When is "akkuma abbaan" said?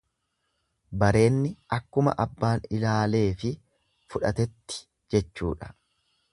1.77-2.65